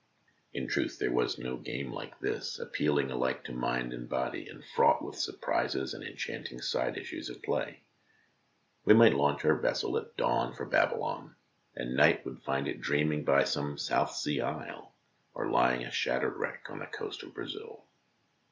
In 0.51 0.67
truth, 0.67 0.97
there 0.97 1.11
was 1.11 1.37
no 1.37 1.57
game 1.57 1.93
like 1.93 2.19
this, 2.19 2.57
appealing 2.57 3.11
alike 3.11 3.43
to 3.43 3.53
mind 3.53 3.93
and 3.93 4.09
body, 4.09 4.47
and 4.47 4.65
fraught 4.65 5.03
with 5.05 5.15
surprises 5.15 5.93
and 5.93 6.03
enchanting 6.03 6.59
side 6.59 6.97
issues 6.97 7.29
of 7.29 7.43
play. 7.43 7.83
We 8.83 8.95
might 8.95 9.13
launch 9.13 9.45
our 9.45 9.53
vessel 9.55 9.95
at 9.99 10.17
dawn 10.17 10.55
for 10.55 10.65
Babylon, 10.65 11.35
and 11.75 11.95
night 11.95 12.25
would 12.25 12.41
find 12.41 12.67
it 12.67 12.81
dreaming 12.81 13.23
by 13.23 13.43
some 13.43 13.77
South 13.77 14.15
Sea 14.15 14.41
isle, 14.41 14.95
or 15.35 15.51
lying 15.51 15.83
a 15.83 15.91
shattered 15.91 16.35
wreck 16.35 16.65
on 16.71 16.79
the 16.79 16.87
coast 16.87 17.21
of 17.21 17.35
Brazil. 17.35 17.85